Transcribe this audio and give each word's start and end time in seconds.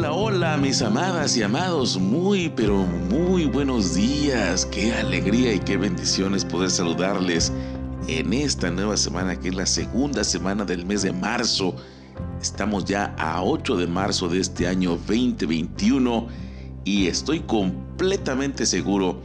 Hola, 0.00 0.12
hola, 0.12 0.56
mis 0.56 0.80
amadas 0.80 1.36
y 1.36 1.42
amados, 1.42 1.98
muy, 1.98 2.48
pero 2.48 2.86
muy 3.10 3.44
buenos 3.44 3.94
días. 3.94 4.64
Qué 4.64 4.94
alegría 4.94 5.52
y 5.52 5.58
qué 5.58 5.76
bendiciones 5.76 6.42
poder 6.42 6.70
saludarles 6.70 7.52
en 8.08 8.32
esta 8.32 8.70
nueva 8.70 8.96
semana 8.96 9.38
que 9.38 9.48
es 9.48 9.54
la 9.54 9.66
segunda 9.66 10.24
semana 10.24 10.64
del 10.64 10.86
mes 10.86 11.02
de 11.02 11.12
marzo. 11.12 11.76
Estamos 12.40 12.86
ya 12.86 13.14
a 13.18 13.42
8 13.42 13.76
de 13.76 13.86
marzo 13.88 14.30
de 14.30 14.40
este 14.40 14.66
año 14.66 14.92
2021 14.92 16.28
y 16.86 17.06
estoy 17.08 17.40
completamente 17.40 18.64
seguro 18.64 19.20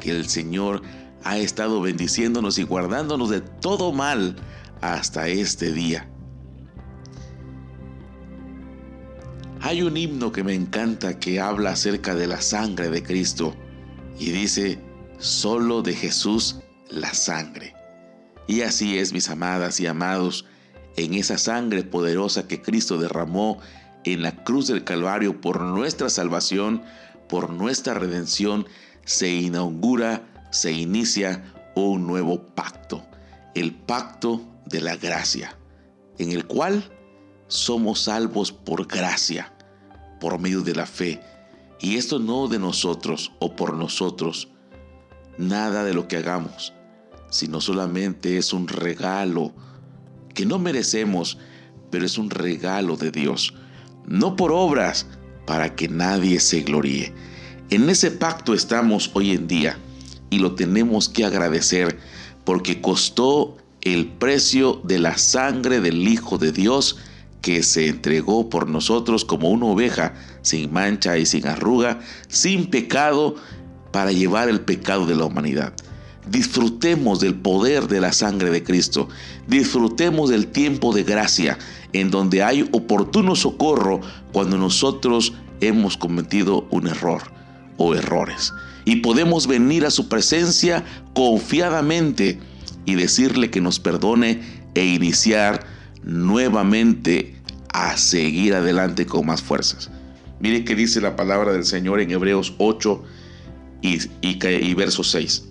que 0.00 0.10
el 0.10 0.28
Señor 0.28 0.82
ha 1.22 1.38
estado 1.38 1.80
bendiciéndonos 1.80 2.58
y 2.58 2.64
guardándonos 2.64 3.30
de 3.30 3.42
todo 3.42 3.92
mal 3.92 4.34
hasta 4.80 5.28
este 5.28 5.70
día. 5.70 6.08
Hay 9.66 9.82
un 9.82 9.96
himno 9.96 10.30
que 10.30 10.44
me 10.44 10.54
encanta 10.54 11.18
que 11.18 11.40
habla 11.40 11.70
acerca 11.70 12.14
de 12.14 12.28
la 12.28 12.40
sangre 12.40 12.88
de 12.88 13.02
Cristo 13.02 13.52
y 14.16 14.30
dice, 14.30 14.78
solo 15.18 15.82
de 15.82 15.92
Jesús 15.92 16.60
la 16.88 17.12
sangre. 17.12 17.74
Y 18.46 18.60
así 18.60 18.96
es, 18.96 19.12
mis 19.12 19.28
amadas 19.28 19.80
y 19.80 19.88
amados, 19.88 20.44
en 20.94 21.14
esa 21.14 21.36
sangre 21.36 21.82
poderosa 21.82 22.46
que 22.46 22.62
Cristo 22.62 22.96
derramó 22.96 23.58
en 24.04 24.22
la 24.22 24.44
cruz 24.44 24.68
del 24.68 24.84
Calvario 24.84 25.40
por 25.40 25.60
nuestra 25.60 26.10
salvación, 26.10 26.84
por 27.28 27.50
nuestra 27.50 27.94
redención, 27.94 28.66
se 29.04 29.30
inaugura, 29.30 30.46
se 30.52 30.70
inicia 30.70 31.42
un 31.74 32.06
nuevo 32.06 32.40
pacto, 32.54 33.04
el 33.56 33.74
pacto 33.74 34.42
de 34.64 34.80
la 34.80 34.94
gracia, 34.94 35.58
en 36.18 36.30
el 36.30 36.46
cual 36.46 36.88
somos 37.48 38.02
salvos 38.02 38.52
por 38.52 38.86
gracia 38.86 39.52
por 40.20 40.38
medio 40.38 40.62
de 40.62 40.74
la 40.74 40.86
fe. 40.86 41.20
Y 41.80 41.96
esto 41.96 42.18
no 42.18 42.48
de 42.48 42.58
nosotros 42.58 43.32
o 43.38 43.54
por 43.54 43.74
nosotros, 43.74 44.48
nada 45.38 45.84
de 45.84 45.94
lo 45.94 46.08
que 46.08 46.16
hagamos, 46.16 46.72
sino 47.30 47.60
solamente 47.60 48.38
es 48.38 48.52
un 48.52 48.68
regalo 48.68 49.54
que 50.34 50.46
no 50.46 50.58
merecemos, 50.58 51.38
pero 51.90 52.06
es 52.06 52.18
un 52.18 52.30
regalo 52.30 52.96
de 52.96 53.10
Dios, 53.10 53.54
no 54.06 54.36
por 54.36 54.52
obras, 54.52 55.06
para 55.46 55.74
que 55.74 55.88
nadie 55.88 56.40
se 56.40 56.62
gloríe. 56.62 57.14
En 57.70 57.88
ese 57.88 58.10
pacto 58.10 58.54
estamos 58.54 59.10
hoy 59.14 59.32
en 59.32 59.46
día 59.46 59.78
y 60.30 60.38
lo 60.38 60.54
tenemos 60.54 61.08
que 61.08 61.24
agradecer 61.24 61.98
porque 62.44 62.80
costó 62.80 63.56
el 63.80 64.06
precio 64.06 64.80
de 64.84 64.98
la 64.98 65.16
sangre 65.16 65.80
del 65.80 66.06
Hijo 66.08 66.38
de 66.38 66.52
Dios 66.52 66.96
que 67.46 67.62
se 67.62 67.86
entregó 67.86 68.50
por 68.50 68.68
nosotros 68.68 69.24
como 69.24 69.50
una 69.50 69.66
oveja 69.66 70.14
sin 70.42 70.72
mancha 70.72 71.16
y 71.16 71.26
sin 71.26 71.46
arruga, 71.46 72.00
sin 72.26 72.66
pecado, 72.66 73.36
para 73.92 74.10
llevar 74.10 74.48
el 74.48 74.62
pecado 74.62 75.06
de 75.06 75.14
la 75.14 75.26
humanidad. 75.26 75.72
Disfrutemos 76.28 77.20
del 77.20 77.36
poder 77.36 77.86
de 77.86 78.00
la 78.00 78.12
sangre 78.12 78.50
de 78.50 78.64
Cristo. 78.64 79.08
Disfrutemos 79.46 80.28
del 80.28 80.48
tiempo 80.48 80.92
de 80.92 81.04
gracia 81.04 81.56
en 81.92 82.10
donde 82.10 82.42
hay 82.42 82.68
oportuno 82.72 83.36
socorro 83.36 84.00
cuando 84.32 84.58
nosotros 84.58 85.32
hemos 85.60 85.96
cometido 85.96 86.66
un 86.72 86.88
error 86.88 87.22
o 87.76 87.94
errores. 87.94 88.52
Y 88.84 88.96
podemos 88.96 89.46
venir 89.46 89.86
a 89.86 89.92
su 89.92 90.08
presencia 90.08 90.84
confiadamente 91.14 92.40
y 92.86 92.96
decirle 92.96 93.50
que 93.50 93.60
nos 93.60 93.78
perdone 93.78 94.40
e 94.74 94.84
iniciar 94.84 95.64
nuevamente 96.02 97.35
a 97.76 97.98
seguir 97.98 98.54
adelante 98.54 99.04
con 99.04 99.26
más 99.26 99.42
fuerzas. 99.42 99.90
Mire 100.40 100.64
que 100.64 100.74
dice 100.74 100.98
la 101.02 101.14
palabra 101.14 101.52
del 101.52 101.66
Señor 101.66 102.00
en 102.00 102.10
Hebreos 102.10 102.54
8 102.56 103.02
y, 103.82 103.98
y, 104.22 104.74
verso 104.74 105.04
6. 105.04 105.44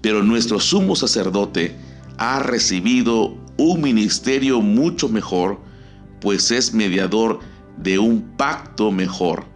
Pero 0.00 0.22
nuestro 0.22 0.60
sumo 0.60 0.94
sacerdote 0.94 1.76
ha 2.16 2.38
recibido 2.38 3.36
un 3.56 3.80
ministerio 3.80 4.60
mucho 4.60 5.08
mejor, 5.08 5.60
pues 6.20 6.52
es 6.52 6.72
mediador 6.72 7.40
de 7.76 7.98
un 7.98 8.36
pacto 8.36 8.92
mejor, 8.92 9.46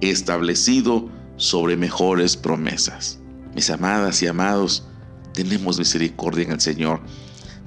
establecido 0.00 1.10
sobre 1.36 1.76
mejores 1.76 2.38
promesas. 2.38 3.18
Mis 3.54 3.68
amadas 3.68 4.22
y 4.22 4.28
amados, 4.28 4.86
tenemos 5.34 5.78
misericordia 5.78 6.44
en 6.44 6.52
el 6.52 6.60
Señor. 6.60 7.00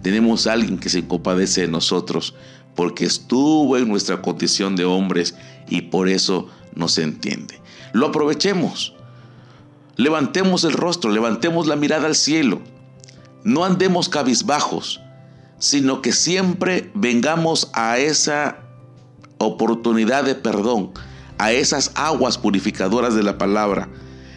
Tenemos 0.02 0.48
alguien 0.48 0.80
que 0.80 0.90
se 0.90 1.06
compadece 1.08 1.62
de 1.62 1.68
nosotros, 1.68 2.34
porque 2.80 3.04
estuvo 3.04 3.76
en 3.76 3.90
nuestra 3.90 4.22
condición 4.22 4.78
de 4.78 4.86
hombres 4.86 5.36
y 5.68 5.82
por 5.82 6.08
eso 6.08 6.48
nos 6.74 6.98
entiende. 6.98 7.60
Lo 7.92 8.06
aprovechemos. 8.08 8.96
Levantemos 9.98 10.64
el 10.64 10.72
rostro, 10.72 11.12
levantemos 11.12 11.68
la 11.68 11.76
mirada 11.76 12.08
al 12.08 12.16
cielo. 12.16 12.62
No 13.44 13.66
andemos 13.66 14.08
cabizbajos, 14.08 15.02
sino 15.58 16.02
que 16.02 16.14
siempre 16.14 16.90
vengamos 16.94 17.70
a 17.74 17.98
esa 17.98 18.60
oportunidad 19.40 20.24
de 20.24 20.36
perdón, 20.36 20.92
a 21.38 21.52
esas 21.52 21.92
aguas 21.96 22.38
purificadoras 22.38 23.14
de 23.14 23.24
la 23.24 23.38
palabra. 23.38 23.90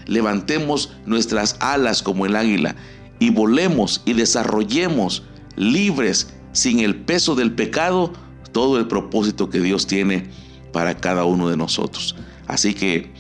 Levantemos 0.07 0.93
nuestras 1.07 1.55
alas 1.61 2.03
como 2.03 2.27
el 2.27 2.35
águila 2.35 2.75
y 3.21 3.31
volemos 3.31 4.03
y 4.05 4.15
desarrollemos 4.15 5.23
libres 5.55 6.35
sin 6.51 6.81
el 6.81 6.97
peso 6.97 7.37
del 7.37 7.55
pecado 7.55 8.13
todo 8.53 8.79
el 8.79 8.87
propósito 8.87 9.51
que 9.51 9.61
Dios 9.61 9.87
tiene 9.87 10.27
para 10.73 10.97
cada 10.99 11.25
uno 11.25 11.49
de 11.49 11.57
nosotros. 11.57 12.15
Así 12.47 12.75
que 12.75 13.11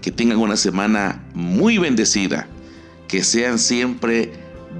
que 0.00 0.10
tengan 0.10 0.38
una 0.38 0.56
semana 0.56 1.22
muy 1.34 1.78
bendecida, 1.78 2.46
que 3.08 3.22
sean 3.22 3.58
siempre 3.58 4.32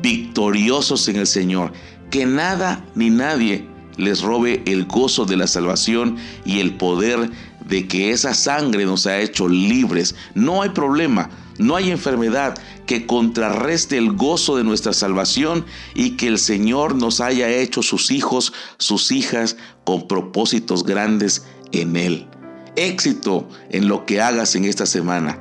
victoriosos 0.02 1.08
en 1.08 1.16
el 1.16 1.26
Señor, 1.26 1.72
que 2.10 2.26
nada 2.26 2.84
ni 2.94 3.10
nadie 3.10 3.66
les 3.96 4.22
robe 4.22 4.62
el 4.66 4.86
gozo 4.86 5.26
de 5.26 5.36
la 5.36 5.46
salvación 5.46 6.16
y 6.44 6.60
el 6.60 6.74
poder 6.74 7.30
de 7.66 7.86
que 7.86 8.10
esa 8.10 8.34
sangre 8.34 8.86
nos 8.86 9.06
ha 9.06 9.18
hecho 9.18 9.48
libres. 9.48 10.14
No 10.34 10.62
hay 10.62 10.70
problema, 10.70 11.28
no 11.58 11.76
hay 11.76 11.90
enfermedad 11.90 12.56
que 12.90 13.06
contrarreste 13.06 13.96
el 13.98 14.16
gozo 14.16 14.56
de 14.56 14.64
nuestra 14.64 14.92
salvación 14.92 15.64
y 15.94 16.16
que 16.16 16.26
el 16.26 16.40
Señor 16.40 16.96
nos 16.96 17.20
haya 17.20 17.48
hecho 17.48 17.84
sus 17.84 18.10
hijos, 18.10 18.52
sus 18.78 19.12
hijas, 19.12 19.56
con 19.84 20.08
propósitos 20.08 20.82
grandes 20.82 21.44
en 21.70 21.94
Él. 21.94 22.26
Éxito 22.74 23.48
en 23.70 23.86
lo 23.86 24.06
que 24.06 24.20
hagas 24.20 24.56
en 24.56 24.64
esta 24.64 24.86
semana. 24.86 25.38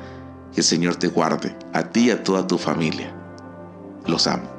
Que 0.53 0.61
el 0.61 0.63
Señor 0.63 0.97
te 0.97 1.07
guarde, 1.07 1.57
a 1.73 1.89
ti 1.89 2.01
y 2.01 2.11
a 2.11 2.23
toda 2.23 2.45
tu 2.45 2.59
familia. 2.59 3.15
Los 4.05 4.27
amo. 4.27 4.58